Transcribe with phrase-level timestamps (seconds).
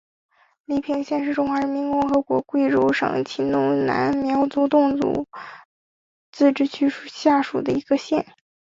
[0.65, 5.27] 黎平县是中华人民共和国贵州省黔东南苗族侗族
[6.31, 8.25] 自治州下属的一个县。